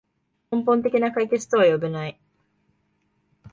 [0.49, 2.19] 根本的な解決とは呼べない